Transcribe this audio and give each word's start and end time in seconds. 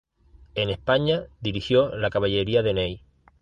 En 0.55 0.71
España 0.71 1.27
dirigió 1.41 1.95
la 1.95 2.09
caballería 2.09 2.63
de 2.63 2.73
Ney. 2.73 3.01